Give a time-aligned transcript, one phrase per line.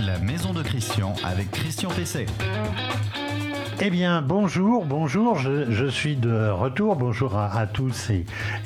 [0.00, 2.26] la maison de Christian avec Christian Pesset.
[3.80, 8.10] Eh bien, bonjour, bonjour, je, suis de retour, bonjour à, tous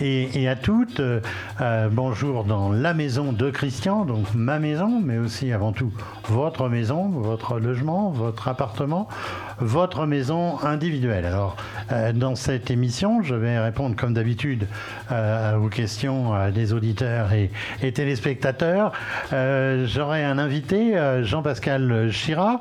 [0.01, 1.01] et, à toutes.
[1.01, 5.93] Euh, bonjour dans la maison de Christian, donc ma maison, mais aussi avant tout
[6.29, 9.09] votre maison, votre logement, votre appartement,
[9.59, 11.25] votre maison individuelle.
[11.25, 11.57] Alors,
[11.93, 14.67] euh, dans cette émission, je vais répondre comme d'habitude
[15.13, 17.51] euh, aux questions des auditeurs et,
[17.93, 18.93] téléspectateurs.
[19.31, 22.61] J'aurai un invité, Jean-Pascal Chira,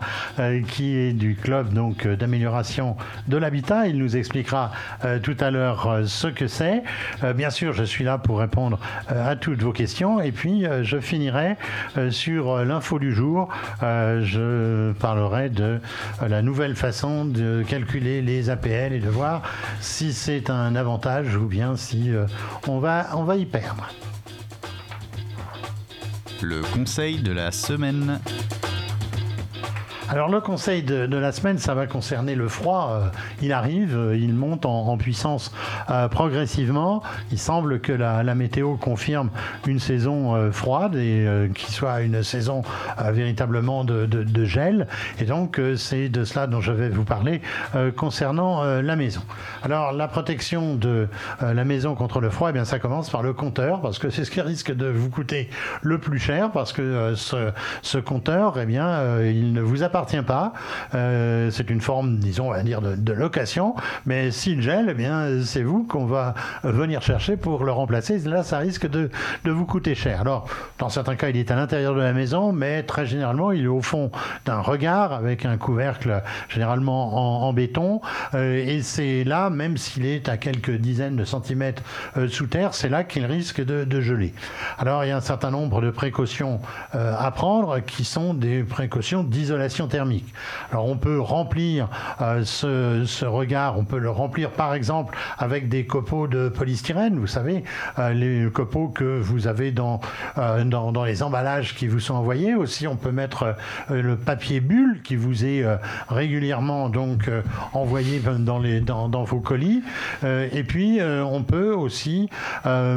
[0.67, 2.95] qui est du club donc d'amélioration
[3.27, 3.87] de l'habitat.
[3.87, 4.71] Il nous expliquera
[5.05, 6.83] euh, tout à l'heure euh, ce que c'est.
[7.23, 10.21] Euh, bien sûr, je suis là pour répondre à toutes vos questions.
[10.21, 11.55] Et puis, je finirai
[12.09, 13.49] sur l'info du jour.
[13.81, 15.79] Je parlerai de
[16.21, 19.41] la nouvelle façon de calculer les APL et de voir
[19.81, 22.11] si c'est un avantage ou bien si
[22.67, 23.87] on, va, on va y perdre.
[26.41, 28.19] Le conseil de la semaine.
[30.13, 32.91] Alors le conseil de, la semaine, ça va concerner le froid.
[32.91, 33.07] Euh,
[33.41, 35.51] il arrive, euh, il monte en, puissance
[35.89, 37.01] euh, progressivement.
[37.31, 39.31] Il semble que la, météo confirme
[39.65, 42.61] une saison froide et qu'il soit une saison
[42.99, 44.87] véritablement de, gel.
[45.19, 47.41] Et donc c'est de cela dont je vais vous parler
[47.95, 49.21] concernant la maison.
[49.61, 51.07] Alors la protection de
[51.41, 54.25] la maison contre le froid, eh bien ça commence par le compteur parce que c'est
[54.25, 55.49] ce qui risque de vous coûter
[55.81, 60.53] le plus cher parce que ce, compteur, eh bien il ne vous appartient pas.
[60.93, 63.75] Euh, c'est une forme, disons, on va dire, de, location.
[64.05, 68.17] Mais s'il gèle, eh bien, c'est vous qu'on va venir chercher pour le remplacer.
[68.19, 69.09] Là, ça risque de,
[69.45, 70.21] vous coûter cher.
[70.21, 70.47] Alors,
[70.79, 73.67] dans certains cas, il est à l'intérieur de la maison, mais très généralement, il est
[73.67, 74.11] au fond
[74.45, 78.01] d'un regard avec un couvercle généralement en, béton.
[78.33, 81.83] Euh, et c'est là, même s'il est à quelques dizaines de centimètres
[82.17, 84.33] euh, sous terre, c'est là qu'il risque de, geler.
[84.79, 86.59] Alors, il y a un certain nombre de précautions
[86.93, 90.33] à prendre qui sont des précautions d'isolation thermique.
[90.71, 91.87] Alors on peut remplir
[92.21, 97.27] euh, ce, regard, on peut le remplir par exemple avec des copeaux de polystyrène, vous
[97.27, 97.63] savez,
[97.99, 99.99] euh, les copeaux que vous avez dans,
[100.37, 102.55] euh, dans, dans, les emballages qui vous sont envoyés.
[102.55, 103.55] Aussi, on peut mettre
[103.89, 105.65] le papier bulle qui vous est
[106.07, 107.29] régulièrement donc
[107.73, 109.83] envoyé dans, les, dans vos colis.
[110.23, 112.29] et puis, on peut aussi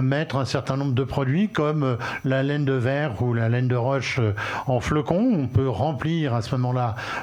[0.03, 3.77] mettre un certain nombre de produits comme la laine de verre ou la laine de
[3.77, 4.21] roche
[4.67, 5.33] en flocons.
[5.33, 6.76] On peut remplir à ce moment-là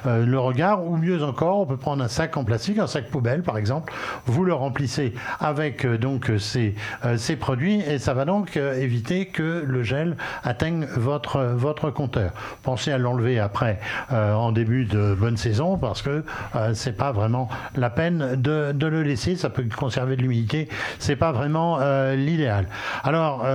[0.05, 3.09] euh, le regard, ou mieux encore, on peut prendre un sac en plastique, un sac
[3.09, 3.93] poubelle par exemple,
[4.25, 6.75] vous le remplissez avec euh, donc ces,
[7.05, 12.31] euh, ces produits et ça va donc éviter que le gel atteigne votre, votre compteur.
[12.63, 13.79] Pensez à l'enlever après
[14.11, 16.23] en début de bonne saison parce que
[16.73, 21.15] c'est pas vraiment la peine de, de, le laisser, ça peut conserver de l'humidité, c'est
[21.15, 21.79] pas vraiment
[22.13, 22.67] l'idéal.
[23.03, 23.45] Alors,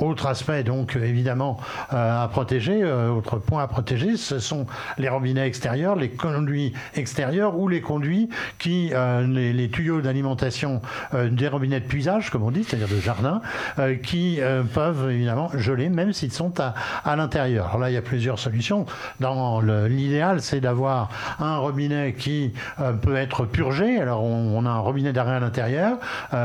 [0.00, 1.58] autre aspect donc évidemment
[1.90, 4.66] à protéger, autre point à protéger, ce sont
[4.98, 8.28] les robinets extérieurs, les conduits extérieurs ou les conduits
[8.58, 10.80] qui, euh, les, tuyaux d'alimentation
[11.14, 13.40] euh, des robinets de puisage, comme on dit, c'est-à-dire de jardin,
[13.78, 14.40] euh, qui
[14.74, 17.66] peuvent évidemment geler même s'ils sont à, l'intérieur.
[17.66, 18.86] Alors là, il y a plusieurs solutions.
[19.20, 21.08] Dans l'idéal, c'est d'avoir
[21.40, 22.52] un robinet qui
[23.02, 24.00] peut être purgé.
[24.00, 25.98] Alors on, a un robinet d'arrêt à l'intérieur.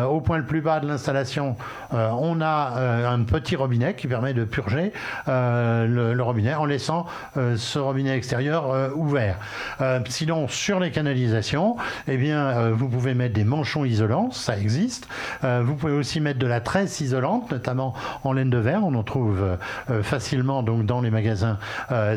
[0.10, 1.56] au point le plus bas de l'installation,
[1.92, 4.94] on a un petit robinet qui permet de purger
[5.28, 7.06] le, robinet en laissant
[7.36, 9.38] ce robinet extérieur euh, ouvert.
[9.82, 14.58] Euh, sinon, sur les canalisations, eh bien, euh, vous pouvez mettre des manchons isolants, ça
[14.58, 15.08] existe.
[15.44, 18.84] vous pouvez aussi mettre de la tresse isolante, notamment en laine de verre.
[18.84, 19.58] On en trouve
[20.02, 21.58] facilement donc dans les magasins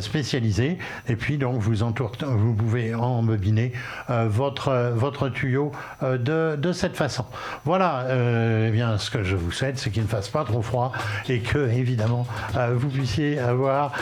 [0.01, 0.79] spécialisés.
[1.09, 3.73] Et puis donc vous vous pouvez embobiner
[4.09, 5.73] votre votre tuyau
[6.03, 7.25] de, cette façon.
[7.65, 8.07] Voilà.
[8.67, 10.93] eh bien, ce que je vous souhaite, c'est qu'il ne fasse pas trop froid
[11.29, 12.27] et que évidemment
[12.75, 13.93] vous puissiez avoir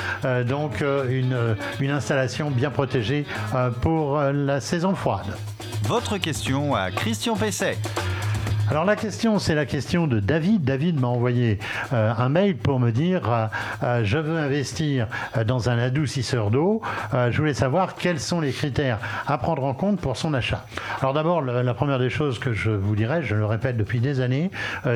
[0.46, 5.36] donc une installation bien protégée euh, pour euh, la saison froide.
[5.84, 7.76] Votre question à Christian Pesset.
[8.70, 10.64] Alors la question, c'est la question de David.
[10.64, 11.58] David m'a envoyé
[11.92, 13.46] euh, un mail pour me dire euh,
[13.82, 15.08] euh, je veux investir
[15.46, 16.80] dans un adoucisseur d'eau.
[17.12, 20.64] je voulais savoir quels sont les critères à prendre en compte pour son achat.
[21.00, 24.20] Alors d'abord, la, première des choses que je vous dirais, je le répète depuis des
[24.20, 24.50] années,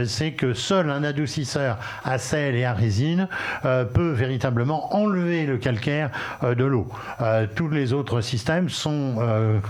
[0.05, 3.29] c'est que seul un adoucisseur à sel et à résine
[3.63, 6.11] peut véritablement enlever le calcaire
[6.43, 6.89] de l'eau.
[7.55, 9.17] tous les autres systèmes sont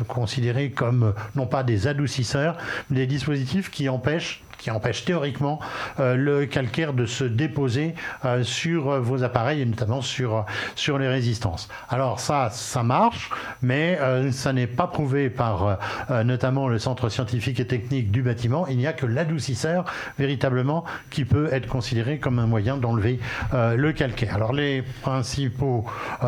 [0.09, 2.57] considérés comme non pas des adoucisseurs,
[2.91, 5.61] mais des dispositifs qui empêche qui empêche théoriquement
[5.99, 7.95] le calcaire de se déposer
[8.43, 10.45] sur vos appareils et notamment sur,
[10.75, 11.69] sur les résistances.
[11.89, 13.31] Alors ça, ça marche,
[13.63, 13.99] mais
[14.33, 15.79] ça n'est pas prouvé par
[16.25, 18.67] notamment le Centre scientifique et technique du bâtiment.
[18.67, 19.85] Il n'y a que l'adoucisseur
[20.19, 23.21] véritablement qui peut être considéré comme un moyen d'enlever
[23.53, 24.35] le calcaire.
[24.35, 25.85] Alors les principaux,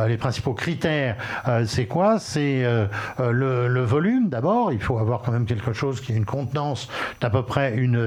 [0.06, 1.16] les principaux critères,
[1.66, 2.18] c'est quoi?
[2.18, 2.64] C'est
[3.18, 4.72] le, volume d'abord.
[4.72, 6.88] Il faut avoir quand même quelque chose qui ait une contenance
[7.20, 8.06] d'à peu près une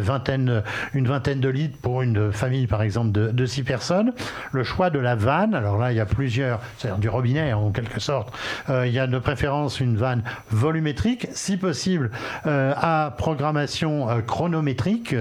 [0.94, 4.14] une vingtaine de litres pour une famille, par exemple, de, de six personnes.
[4.52, 5.56] Le choix de la vanne.
[5.56, 8.34] Alors là, il y a plusieurs, c'est-à-dire du robinet en quelque sorte.
[8.70, 12.12] Euh, il y a de préférence une vanne volumétrique, si possible
[12.46, 15.16] euh, à programmation euh, chronométrique,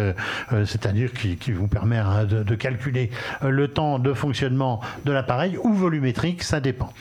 [0.51, 3.11] c'est-à-dire qui, qui, vous permet hein, de, de, calculer
[3.43, 6.93] le temps de fonctionnement de l'appareil ou volumétrique, ça dépend.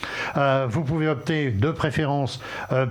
[0.68, 2.40] vous pouvez opter de préférence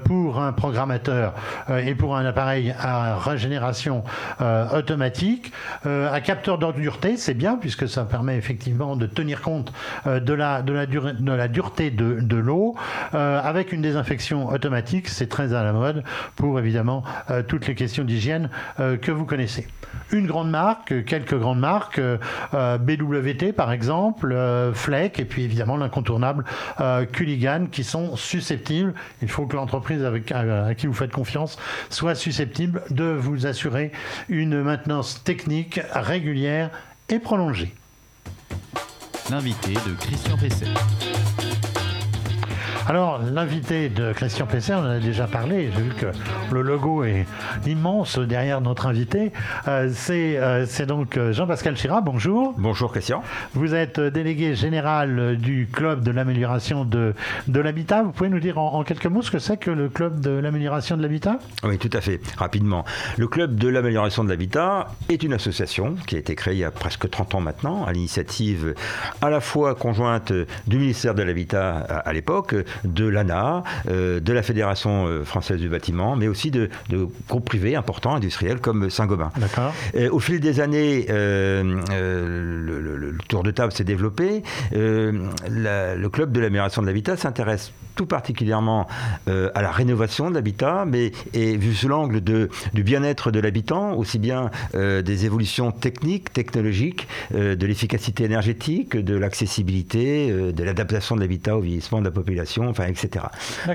[0.06, 1.34] pour un programmateur
[1.69, 4.04] et pour un appareil à régénération
[4.40, 4.88] automatique.
[4.91, 9.71] Un capteur d'ordure c'est bien puisque ça permet effectivement de tenir compte
[10.06, 12.75] de la, de la, de la dureté de, l'eau.
[13.13, 16.03] avec une désinfection automatique, c'est très à la mode
[16.36, 17.03] pour évidemment
[17.47, 19.68] toutes les questions d'hygiène que vous connaissez.
[20.12, 22.01] Une grande marque, quelques grandes marques,
[22.53, 24.35] BWT par exemple,
[24.74, 26.44] Fleck et puis évidemment l'incontournable
[27.12, 31.57] Culligan qui sont susceptibles, il faut que l'entreprise avec, à qui vous faites confiance
[31.89, 33.92] soit susceptible de vous assurer
[34.27, 34.79] une maintenance
[35.24, 36.70] technique régulière
[37.10, 37.74] et prolongée.
[39.30, 41.19] L'invité de Christian Pesset.
[42.89, 45.69] Alors, l'invité de Christian Pesset, on en a déjà parlé.
[45.75, 46.07] J'ai vu que
[46.51, 47.27] le logo est
[47.68, 49.31] immense derrière notre invité.
[49.68, 52.01] Euh, euh, c'est donc euh, Jean-Pascal Chira.
[52.01, 52.56] Bonjour.
[52.57, 53.21] Bonjour, Christian.
[53.53, 57.13] Vous êtes délégué général du Club de l'amélioration de,
[57.47, 58.01] de l'habitat.
[58.01, 60.97] Vous pouvez nous dire en, quelques mots ce que c'est que le Club de l'amélioration
[60.97, 61.38] de l'habitat?
[61.63, 62.19] Oui, tout à fait.
[62.38, 62.85] Rapidement.
[63.18, 66.63] Le Club de l'amélioration de l'habitat est une association qui a été créée il y
[66.63, 68.74] a presque 30 ans maintenant, à l'initiative
[69.21, 70.33] à la fois conjointe
[70.65, 75.70] du ministère de l'Habitat à l'époque, de l'ANA, euh, de la Fédération euh, française du
[75.70, 76.70] bâtiment, mais aussi de,
[77.28, 79.31] groupes privés importants, industriels, comme Saint-Gobain.
[80.12, 84.44] au fil des années, euh, le, tour de table s'est développé.
[84.72, 88.88] le club de l'amélioration de l'habitat s'intéresse tout particulièrement
[89.28, 94.20] à la rénovation de l'habitat, mais et vu sous l'angle du bien-être de l'habitant, aussi
[94.20, 101.62] bien des évolutions techniques, technologiques, de l'efficacité énergétique, de l'accessibilité, de l'adaptation de l'habitat au
[101.62, 103.25] vieillissement de la population, enfin, etc.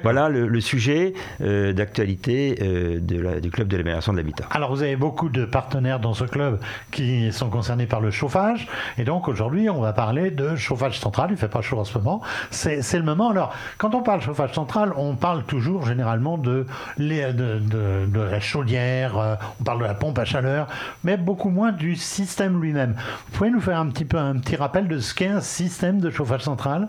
[0.02, 3.00] Voilà le, sujet euh, d'actualité euh,
[3.40, 4.44] du club de l'amélioration de l'habitat.
[4.50, 6.60] Alors vous avez beaucoup de partenaires dans ce club
[6.90, 8.66] qui sont concernés par le chauffage,
[8.98, 11.30] et donc aujourd'hui on va parler de chauffage central.
[11.30, 13.30] Il ne fait pas chaud en ce moment, c'est le moment.
[13.30, 16.66] Alors quand on parle chauffage central, on parle toujours généralement de,
[16.98, 20.68] de, la chaudière, euh, on parle de la pompe à chaleur,
[21.02, 22.94] mais beaucoup moins du système lui-même.
[23.26, 26.00] Vous pouvez nous faire un petit peu un petit rappel de ce qu'est un système
[26.00, 26.88] de chauffage central?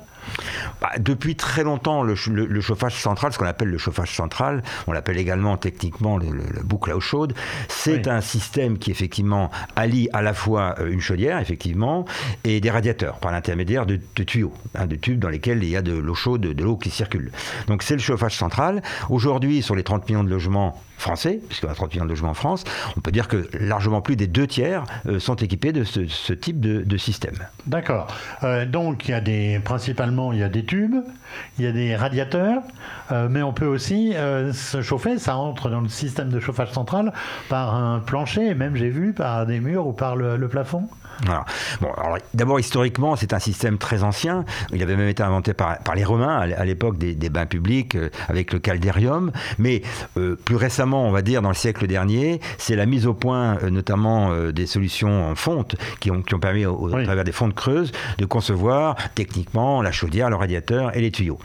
[0.81, 5.17] Bah, depuis très longtemps, le, chauffage central, ce qu'on appelle le chauffage central, on l'appelle
[5.17, 6.31] également techniquement le,
[6.63, 7.33] boucle à eau chaude,
[7.67, 12.05] c'est un système qui effectivement allie à la fois euh, une chaudière, effectivement,
[12.43, 15.81] et des radiateurs par l'intermédiaire de, tuyaux, hein, de tubes dans lesquels il y a
[15.81, 17.31] de l'eau chaude, de l'eau qui circule.
[17.67, 18.81] Donc c'est le chauffage central.
[19.09, 22.29] Aujourd'hui, sur les 30 millions de logements français, puisqu'il y a 30 millions de logements
[22.29, 22.63] en France,
[22.97, 26.59] on peut dire que largement plus des deux tiers euh, sont équipés de ce, type
[26.59, 27.35] de, système.
[27.67, 28.07] D'accord.
[28.43, 30.95] Euh, donc il y a des, principalement il y a des tubes,
[31.59, 32.61] il y a des radiateurs,
[33.11, 37.13] euh, mais on peut aussi se chauffer, ça entre dans le système de chauffage central
[37.49, 40.87] par un plancher, et même j'ai vu par des murs ou par le plafond.
[41.81, 41.89] Bon,
[42.33, 44.45] d'abord, historiquement, c'est un système très ancien.
[44.71, 47.97] Il avait même été inventé par, les Romains à l'époque des, bains publics
[48.27, 49.31] avec le caldérium.
[49.57, 49.81] Mais
[50.45, 53.69] plus récemment, on va dire dans le siècle dernier, c'est la mise au point, euh,
[53.69, 57.91] notamment des solutions en fonte, qui ont, qui ont permis, au, travers des fontes creuses,
[58.17, 61.39] de concevoir techniquement la chaudière, le radiateur et les tuyaux.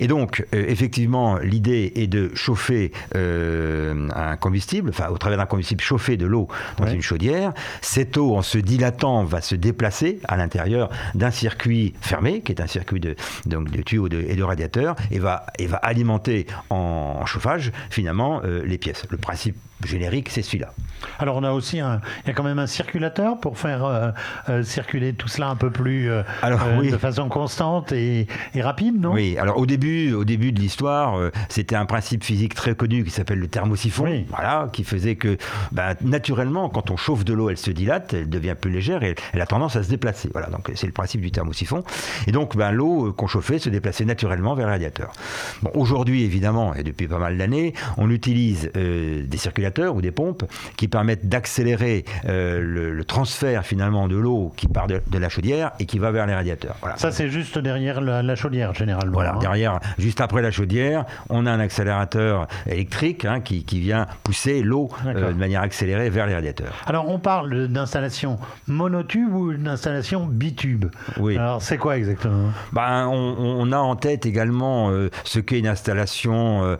[0.00, 6.16] Et donc, effectivement, l'idée est de chauffer un combustible, enfin, au travers d'un combustible, chauffer
[6.16, 7.52] de l'eau dans une chaudière.
[7.80, 12.60] Cette eau, en se dilatant, va se déplacer à l'intérieur d'un circuit fermé, qui est
[12.60, 17.24] un circuit de, donc, de tuyaux et de radiateurs, et va, et va alimenter en,
[17.26, 18.78] chauffage finalement euh, les
[19.10, 20.72] Le principe générique, c'est celui-là.
[21.18, 24.10] Alors on a aussi un, il y a quand même un circulateur pour faire euh,
[24.48, 29.12] euh, circuler tout cela un peu plus euh, de façon constante et, rapide, non?
[29.12, 29.36] Oui.
[29.38, 33.38] Alors au début, au début de l'histoire, c'était un principe physique très connu qui s'appelle
[33.38, 35.36] le thermosiphon, voilà, qui faisait que
[35.72, 39.14] bah, naturellement, quand on chauffe de l'eau, elle se dilate, elle devient plus légère et
[39.32, 40.28] elle a tendance à se déplacer.
[40.32, 41.82] Voilà, donc c'est le principe du thermosiphon.
[42.26, 45.12] Et donc ben, l'eau qu'on chauffait se déplaçait naturellement vers le radiateur.
[45.62, 50.44] Bon, aujourd'hui, évidemment, et depuis pas mal d'années, on utilise des circulateurs ou des pompes
[50.76, 55.86] qui permettent d'accélérer euh, le, transfert finalement de l'eau qui part de, la chaudière et
[55.86, 56.76] qui va vers les radiateurs.
[56.96, 59.12] Ça, c'est juste derrière la, chaudière généralement.
[59.12, 59.38] Voilà, hein.
[59.40, 64.90] derrière, juste après la chaudière, on a un accélérateur électrique hein, qui, vient pousser l'eau
[65.04, 66.74] de manière accélérée vers les radiateurs.
[66.86, 68.38] Alors, on parle d'installation
[68.68, 70.86] monotube ou d'installation bitube.
[71.18, 71.36] Oui.
[71.36, 72.50] Alors, c'est quoi exactement?
[72.72, 74.90] Ben, on, a en tête également
[75.24, 76.76] ce qu'est une installation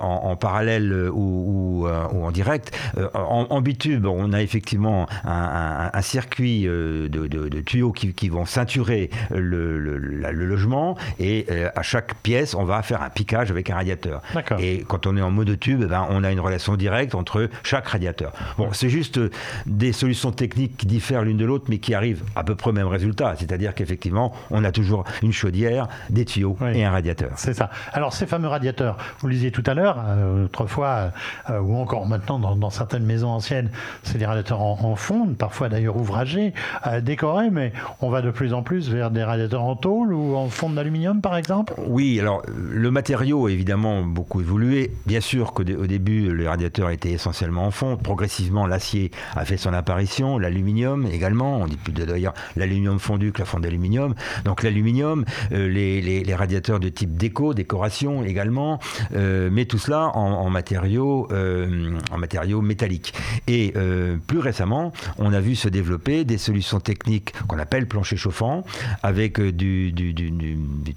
[0.00, 2.76] en, parallèle ou, en direct.
[3.14, 11.46] En, bitube, on a effectivement un, circuit de, tuyaux qui, vont ceinturer le, logement et
[11.74, 14.22] à chaque pièce, on va faire un piquage avec un radiateur.
[14.58, 17.48] Et quand on est en mode tube, eh ben, on a une relation directe entre
[17.62, 18.32] chaque radiateur.
[18.58, 19.20] Bon, c'est juste
[19.66, 22.72] des solutions techniques qui diffèrent l'une de l'autre, mais qui arrivent à peu près au
[22.72, 23.34] même résultat.
[23.38, 27.32] C'est-à-dire qu'effectivement, on a toujours une chaudière, des tuyaux et un radiateur.
[27.36, 27.70] C'est ça.
[27.92, 31.12] Alors, ces fameux radiateurs, vous le disiez tout à l'heure, euh, autrefois,
[31.50, 33.70] euh, ou encore maintenant dans, certaines maisons anciennes,
[34.02, 36.52] c'est des radiateurs en, fonte, parfois d'ailleurs ouvragés,
[36.86, 40.36] euh, décorés, mais on va de plus en plus vers des radiateurs en tôle ou
[40.36, 41.74] en fonte d'aluminium, par exemple?
[41.86, 44.92] Oui, alors le matériau a évidemment beaucoup évolué.
[45.06, 48.02] Bien sûr qu'au début, les radiateurs étaient essentiellement en fonte.
[48.02, 51.58] Progressivement, l'acier a fait son apparition, l'aluminium également.
[51.60, 54.14] On dit plus d'ailleurs l'aluminium fondu que la fonte d'aluminium.
[54.44, 58.78] Donc l'aluminium, les, radiateurs de type déco, décoration également,
[59.12, 63.14] mais tout cela en, matériaux, euh, en matériaux métalliques.
[63.46, 68.16] Et euh, plus récemment, on a vu se développer des solutions techniques qu'on appelle plancher
[68.16, 68.64] chauffant,
[69.02, 70.14] avec euh, du, du,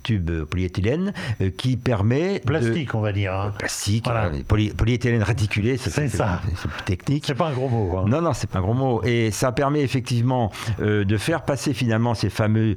[0.04, 1.14] tube polyéthylène
[1.58, 2.40] qui permet...
[2.40, 3.34] Plastique, on va dire.
[3.34, 3.54] Hein.
[3.58, 4.06] Plastique,
[4.78, 6.42] polyéthylène réticulé, c'est ça.
[6.56, 7.26] C'est technique.
[7.26, 7.98] C'est pas un gros mot.
[7.98, 8.06] Hein.
[8.08, 9.02] Non, non, c'est pas un gros mot.
[9.04, 12.76] Et ça permet effectivement de faire passer finalement ces fameux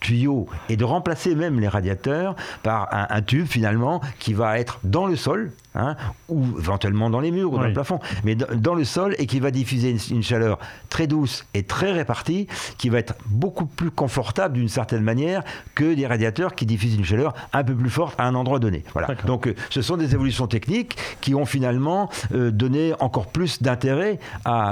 [0.00, 4.78] tuyaux et de remplacer même les radiateurs par un, un tube finalement qui va être
[4.84, 5.96] dans le sol, Hein,
[6.28, 9.40] ou éventuellement dans les murs ou dans le plafond, mais dans, le sol et qui
[9.40, 10.58] va diffuser une, chaleur
[10.90, 15.42] très douce et très répartie, qui va être beaucoup plus confortable d'une certaine manière
[15.74, 18.84] que des radiateurs qui diffusent une chaleur un peu plus forte à un endroit donné.
[18.92, 19.14] Voilà.
[19.24, 24.18] Donc euh, ce sont des évolutions techniques qui ont finalement euh, donné encore plus d'intérêt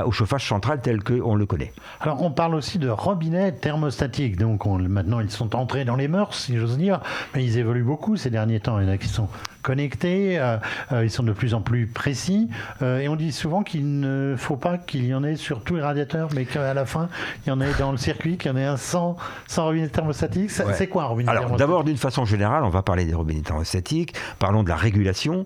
[0.04, 1.73] au chauffage central tel qu'on le connaît.
[2.00, 6.35] Alors on parle aussi de robinets thermostatiques, donc maintenant ils sont entrés dans les mœurs,
[6.35, 7.00] si j'ose dire,
[7.35, 8.78] mais ils évoluent beaucoup ces derniers temps.
[8.80, 9.28] Il y en a qui sont
[9.62, 10.57] connectés, euh,
[10.93, 12.49] euh, ils sont de plus en plus précis.
[12.83, 15.76] Euh, et on dit souvent qu'il ne faut pas qu'il y en ait sur tous
[15.76, 17.09] les radiateurs, mais qu'à la fin,
[17.45, 19.88] il y en ait dans le circuit, qu'il y en ait un sans, sans robinet
[19.88, 20.50] thermostatique.
[20.50, 24.14] C'est quoi un robinet Alors, d'abord, d'une façon générale, on va parler des robinets thermostatiques.
[24.38, 25.45] Parlons de la régulation.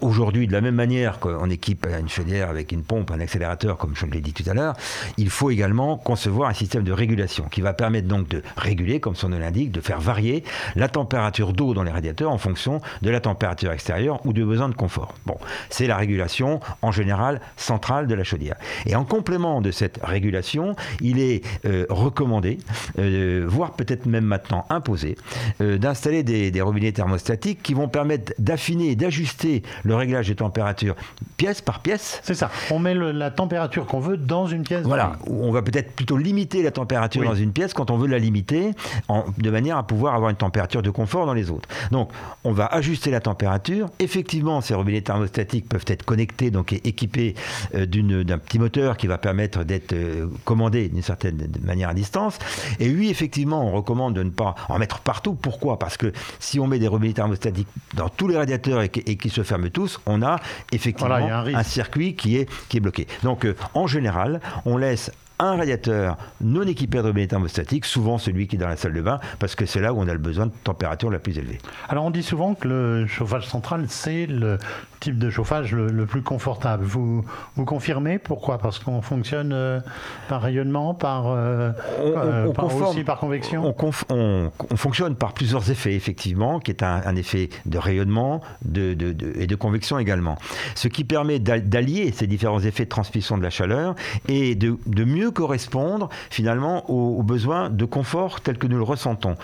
[0.00, 3.94] Aujourd'hui, de la même manière qu'on équipe une chaudière avec une pompe, un accélérateur, comme
[3.94, 4.74] je l'ai dit tout à l'heure,
[5.16, 9.14] il faut également concevoir un système de régulation qui va permettre donc de réguler, comme
[9.14, 10.44] son nom l'indique, de faire varier
[10.76, 14.68] la température d'eau dans les radiateurs en fonction de la température extérieure ou de besoin
[14.68, 15.14] de confort.
[15.26, 15.36] Bon,
[15.68, 18.56] c'est la régulation en général centrale de la chaudière.
[18.86, 22.58] Et en complément de cette régulation, il est euh, recommandé,
[22.98, 25.16] euh, voire peut-être même maintenant imposé,
[25.60, 30.36] euh, d'installer des, des, robinets thermostatiques qui vont permettre d'affiner et d'ajuster le réglage des
[30.36, 30.96] températures
[31.36, 32.20] pièce par pièce.
[32.22, 32.50] C'est ça.
[32.70, 34.84] On met la température qu'on veut dans une pièce.
[34.84, 35.12] Voilà.
[35.26, 38.72] On va peut-être plutôt limiter la température dans une pièce quand on veut la limiter,
[39.08, 41.68] en, de manière à pouvoir avoir une température de confort dans les autres.
[41.90, 42.10] Donc,
[42.44, 43.88] on on va ajuster la température.
[44.00, 47.36] Effectivement, ces robinets thermostatiques peuvent être connectés, donc équipés
[47.76, 52.40] euh, d'un petit moteur qui va permettre d'être euh, commandé d'une certaine manière à distance.
[52.80, 55.34] Et oui, effectivement, on recommande de ne pas en mettre partout.
[55.34, 55.78] Pourquoi?
[55.78, 59.44] Parce que si on met des robinets thermostatiques dans tous les radiateurs et, qui se
[59.44, 60.40] ferment tous, on a
[60.72, 63.06] effectivement un, circuit qui est, qui est bloqué.
[63.22, 68.46] Donc, euh, en général, on laisse un radiateur non équipé de robinet thermostatique, souvent celui
[68.46, 70.18] qui est dans la salle de bain, parce que c'est là où on a le
[70.18, 71.58] besoin de température la plus élevée.
[71.88, 74.58] Alors on dit souvent que le chauffage central, c'est le
[75.00, 76.84] type de chauffage le, plus confortable.
[76.84, 77.24] Vous,
[77.56, 78.58] vous confirmez Pourquoi?
[78.58, 79.80] Parce qu'on fonctionne euh,
[80.28, 83.64] par rayonnement, par, euh, euh, aussi par convection?
[83.64, 88.96] On, on, fonctionne par plusieurs effets, effectivement, qui est un, effet de rayonnement de,
[89.38, 90.36] et de convection également.
[90.74, 93.94] Ce qui permet d'allier ces différents effets de transmission de la chaleur
[94.28, 99.36] et de, mieux correspondre finalement aux, besoins de confort tels que nous le ressentons.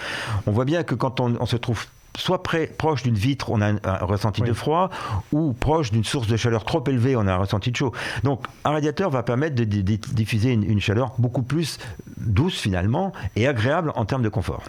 [0.47, 3.61] On voit bien que quand on, on se trouve soit près, proche d'une vitre, on
[3.61, 4.91] a un, ressenti de froid,
[5.33, 7.93] ou proche d'une source de chaleur trop élevée, on a un ressenti de chaud.
[8.25, 11.79] Donc un radiateur va permettre de, diffuser une, chaleur beaucoup plus
[12.17, 14.63] douce finalement et agréable en termes de confort.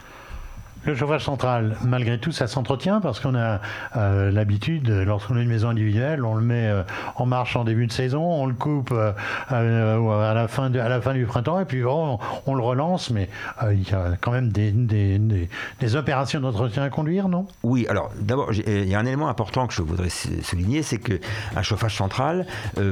[0.88, 3.60] Le chauffage central, malgré tout, ça s'entretient parce qu'on a
[3.98, 6.84] euh, l'habitude, lorsqu'on a une maison individuelle, on le met euh,
[7.18, 9.12] en marche en début de saison, on le coupe euh,
[9.50, 13.28] à, la fin à la fin du printemps et puis on, le relance, mais
[13.70, 17.48] il y a quand même des, des, opérations d'entretien à conduire, non?
[17.64, 21.64] Oui, alors d'abord, il y a un élément important que je voudrais souligner, c'est qu'un
[21.64, 22.46] chauffage central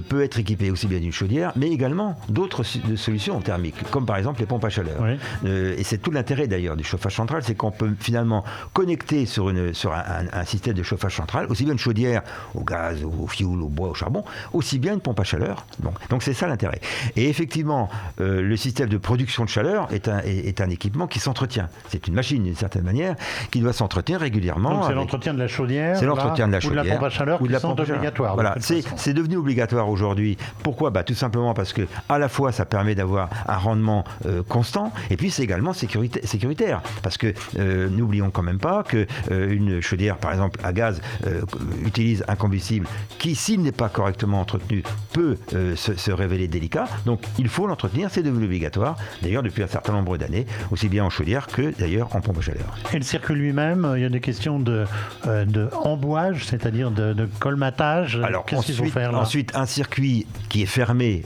[0.09, 4.41] peut être équipé aussi bien d'une chaudière, mais également d'autres solutions thermiques, comme par exemple
[4.41, 4.97] les pompes à chaleur.
[5.45, 9.73] et c'est tout l'intérêt d'ailleurs du chauffage central, c'est qu'on peut finalement connecter sur, une,
[9.73, 12.21] sur un, système de chauffage central, aussi bien une chaudière
[12.53, 14.23] au gaz, au fioul, au bois, au charbon,
[14.53, 15.65] aussi bien une pompe à chaleur.
[16.09, 16.79] Donc c'est ça l'intérêt.
[17.15, 17.89] Et effectivement,
[18.21, 21.69] euh, le système de production de chaleur est un, est, un équipement qui s'entretient.
[21.89, 23.15] C'est une machine d'une certaine manière
[23.51, 24.71] qui doit s'entretenir régulièrement.
[24.71, 27.03] Donc c'est l'entretien de la chaudière, c'est l'entretien de la chaudière, ou de la pompe
[27.05, 28.33] à chaleur ou de la pompe obligatoire.
[28.35, 30.37] Voilà, c'est devenu obligatoire aujourd'hui.
[30.63, 30.89] Pourquoi?
[30.89, 34.91] Bah, Tout simplement parce que à la fois ça permet d'avoir un rendement euh, constant
[35.09, 39.81] et puis c'est également sécuritaire parce que euh, n'oublions quand même pas que euh, une
[39.81, 41.41] chaudière, par exemple à gaz, euh,
[41.85, 42.87] utilise un combustible
[43.19, 45.37] qui, s'il n'est pas correctement entretenu, peut
[45.75, 46.87] se, révéler délicat.
[47.05, 48.97] Donc il faut l'entretenir, c'est devenu obligatoire.
[49.21, 52.41] D'ailleurs, depuis un certain nombre d'années, aussi bien en chaudière que d'ailleurs en pompe à
[52.41, 52.77] chaleur.
[52.93, 54.85] Et le circuit lui-même, il y a des questions de,
[55.25, 58.19] de embouage, c'est-à-dire de, colmatage.
[58.23, 61.23] Alors qu'est-ce qu'il faut faire là Ensuite, un circuit qui est fermé,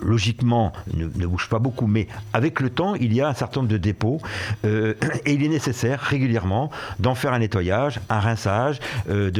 [0.00, 3.60] logiquement, ne, ne, bouge pas beaucoup, mais avec le temps, il y a un certain
[3.60, 4.20] nombre de dépôts
[4.64, 8.78] et il est nécessaire régulièrement d'en faire un nettoyage, un rinçage,
[9.10, 9.30] euh,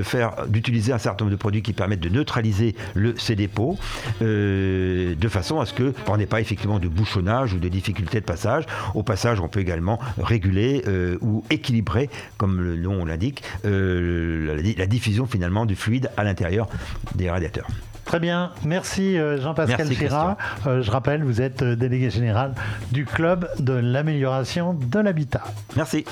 [0.49, 2.75] d'utiliser un certain nombre de produits qui permettent de neutraliser
[3.17, 3.79] ces dépôts,
[4.23, 8.27] euh, de façon à ce qu'on n'ait pas effectivement de bouchonnage ou de difficultés de
[8.27, 8.65] passage.
[8.95, 15.27] Au passage, on peut également réguler euh, ou équilibrer, comme le nom l'indique, la diffusion
[15.27, 16.69] finalement du fluide à l'intérieur
[17.15, 17.69] des radiateurs.
[18.05, 20.37] Très bien, merci Jean-Pascal Chira.
[20.65, 22.55] je rappelle, vous êtes délégué général
[22.93, 25.43] du club de l'amélioration de l'habitat.
[25.77, 26.05] Merci.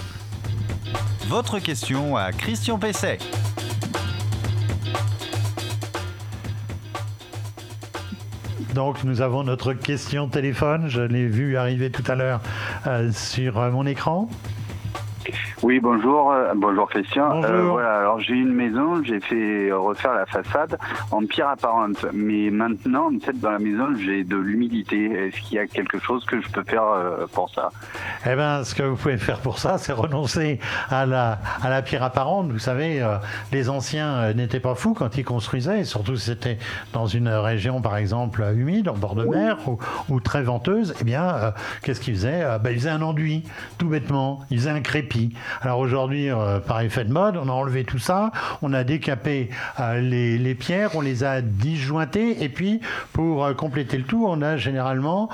[1.29, 3.19] Votre question à Christian Pesset.
[8.75, 12.41] Donc nous avons notre question téléphone, je l'ai vu arriver tout à l'heure
[12.87, 14.31] euh, sur euh, mon écran.
[15.63, 17.41] Oui, bonjour, euh, bonjour Christian.
[17.45, 20.77] Euh, voilà, alors j'ai une maison, j'ai fait refaire la façade
[21.13, 25.05] en pierre apparente, mais maintenant, en fait, dans la maison, j'ai de l'humidité.
[25.05, 27.71] Est-ce qu'il y a quelque chose que je peux faire euh, pour ça?
[28.27, 30.59] Eh bien, ce que vous pouvez faire pour ça, c'est renoncer
[30.91, 32.51] à la, pierre apparente.
[32.51, 33.05] Vous savez,
[33.53, 36.59] les anciens n'étaient pas fous quand ils construisaient, surtout si c'était
[36.93, 39.59] dans une région, par exemple, humide, en bord de mer
[40.09, 40.95] ou, très venteuse.
[41.01, 41.53] Eh bien,
[41.83, 42.47] qu'est-ce qu'ils faisaient?
[42.63, 43.45] Ben, Ils faisaient un enduit,
[43.79, 44.41] tout bêtement.
[44.51, 45.35] Ils faisaient un crépi.
[45.61, 48.31] Alors aujourd'hui, euh, par effet de mode, on a enlevé tout ça,
[48.63, 52.81] on a décapé euh, les, pierres, on les a disjointées, et puis
[53.13, 55.29] pour euh, compléter le tout, on a généralement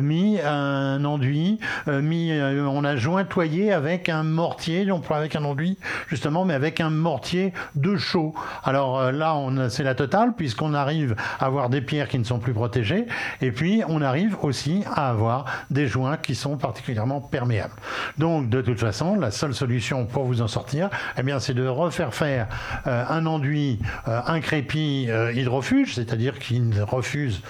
[0.00, 5.78] mis un enduit, mis, on a jointoyé avec un mortier, non pas avec un enduit
[6.08, 8.34] justement, mais avec un mortier de chaux.
[8.64, 9.36] Alors là,
[9.68, 13.06] c'est la totale, puisqu'on arrive à avoir des pierres qui ne sont plus protégées,
[13.40, 17.74] et puis on arrive aussi à avoir des joints qui sont particulièrement perméables.
[18.18, 21.66] Donc de toute façon, la seule solution pour vous en sortir, eh bien, c'est de
[21.66, 22.46] refaire faire
[22.86, 27.42] euh, un enduit, euh, un crépi euh, hydrofuge, c'est-à-dire qui refuse,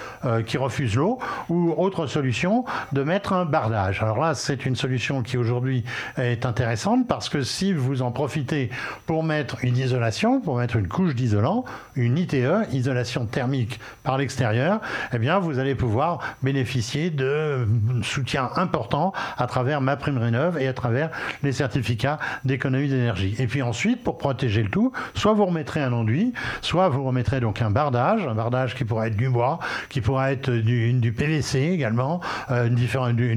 [0.45, 1.19] qui refuse l'eau,
[1.49, 4.01] ou autre solution, de mettre un bardage.
[4.01, 5.83] Alors là, c'est une solution qui aujourd'hui
[6.17, 8.69] est intéressante parce que si vous en profitez
[9.05, 14.81] pour mettre une isolation, pour mettre une couche d'isolant, une ITE, isolation thermique par l'extérieur,
[15.13, 17.67] eh bien, vous allez pouvoir bénéficier de
[18.01, 21.09] soutien important à travers ma prime rénov et à travers
[21.43, 23.35] les certificats d'économie d'énergie.
[23.39, 27.39] Et puis ensuite, pour protéger le tout, soit vous remettrez un enduit, soit vous remettrez
[27.39, 29.59] donc un bardage, un bardage qui pourrait être du bois,
[29.89, 32.75] qui pourrait être du, du PVC également, euh, une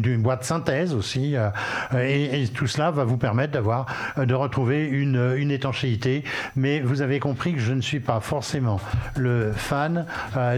[0.01, 1.51] du, bois de synthèse aussi, euh,
[1.99, 3.87] et, tout cela va vous permettre d'avoir,
[4.19, 6.25] euh, de retrouver une, étanchéité.
[6.55, 8.81] Mais vous avez compris que je ne suis pas forcément
[9.17, 10.07] le fan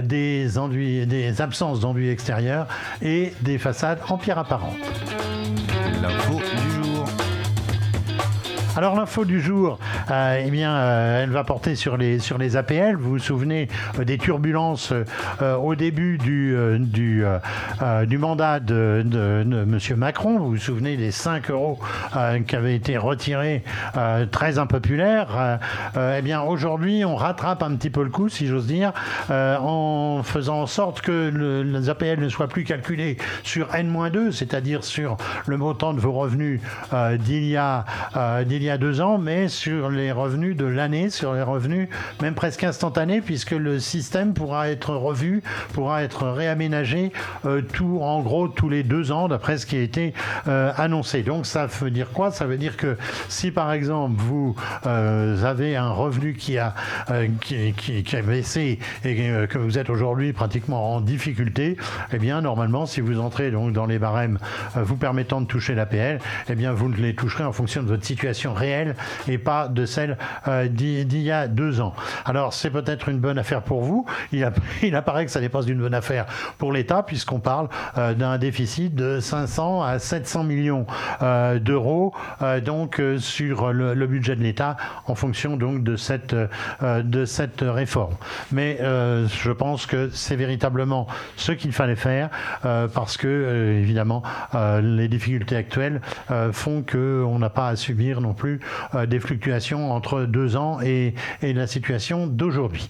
[0.02, 2.66] des enduits, des absences d'enduits extérieurs
[3.02, 4.76] et des façades en pierre apparente.
[8.78, 9.76] Alors l'info du jour,
[10.08, 12.94] euh, eh bien, euh, elle va porter sur les, sur les APL.
[12.94, 13.66] Vous vous souvenez
[13.98, 14.92] euh, des turbulences
[15.40, 16.54] au début du,
[18.16, 19.78] mandat de, de, M.
[19.96, 20.38] Macron.
[20.38, 21.80] Vous vous souvenez des 5 euros
[22.46, 23.64] qui avaient été retirés,
[24.30, 25.58] très impopulaires.
[25.96, 28.92] eh bien, aujourd'hui, on rattrape un petit peu le coup, si j'ose dire,
[29.30, 35.16] en faisant en sorte que les APL ne soient plus calculés sur N-2, c'est-à-dire sur
[35.46, 36.60] le montant de vos revenus
[37.18, 37.84] d'il y a,
[38.44, 41.88] d'il y a deux ans, mais sur les revenus de l'année, sur les revenus
[42.20, 47.12] même presque instantanés, puisque le système pourra être revu, pourra être réaménagé
[47.46, 50.12] euh, tout, en gros tous les deux ans, d'après ce qui a été
[50.48, 51.22] euh, annoncé.
[51.22, 52.30] Donc ça veut dire quoi?
[52.30, 52.96] Ça veut dire que
[53.28, 56.74] si par exemple vous avez un revenu qui a,
[57.40, 59.14] qui, qui, a baissé et
[59.48, 61.76] que vous êtes aujourd'hui pratiquement en difficulté,
[62.12, 64.38] eh bien normalement si vous entrez donc dans les barèmes
[64.74, 68.54] vous permettant de toucher l'APL, eh bien vous les toucherez en fonction de votre situation
[68.58, 68.94] réelle
[69.28, 71.94] et pas de celle euh, d'il y a deux ans.
[72.24, 74.04] Alors c'est peut-être une bonne affaire pour vous.
[74.32, 74.44] Il,
[74.94, 76.26] apparaît que ça dépasse d'une bonne affaire
[76.58, 80.86] pour l'État puisqu'on parle euh, d'un déficit de 500 à 700 millions
[81.22, 82.12] euh, d'euros
[82.64, 86.34] donc sur le, budget de l'État en fonction donc de cette
[87.60, 88.14] réforme.
[88.52, 92.30] Mais je pense que c'est véritablement ce qu'il fallait faire
[92.62, 94.22] parce que évidemment
[94.82, 96.00] les difficultés actuelles
[96.52, 98.60] font qu'on n'a pas à subir non plus
[98.94, 102.88] euh, des fluctuations entre deux ans et, la situation d'aujourd'hui.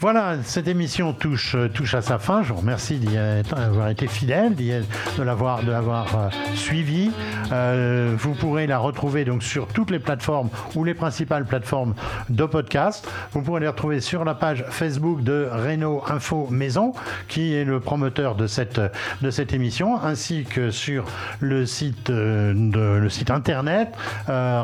[0.00, 2.42] Voilà, cette émission touche, euh, touche à sa fin.
[2.42, 7.10] Je vous remercie d'avoir été fidèle, de l'avoir euh, suivi.
[7.50, 11.94] vous pourrez la retrouver donc sur toutes les plateformes ou les principales plateformes
[12.28, 13.08] de podcast.
[13.32, 16.92] Vous pourrez les retrouver sur la page Facebook de Renault Info Maison,
[17.28, 18.80] qui est le promoteur de cette,
[19.22, 21.06] de cette émission, ainsi que sur
[21.40, 23.88] le site, de, le site internet
[24.28, 24.62] euh,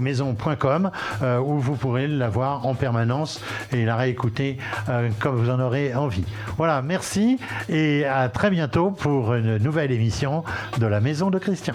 [0.00, 0.90] maison.com
[1.22, 3.40] euh, où vous pourrez la voir en permanence
[3.72, 6.24] et la réécouter euh, comme vous en aurez envie.
[6.56, 10.44] Voilà, merci et à très bientôt pour une nouvelle émission
[10.78, 11.74] de la Maison de Christian.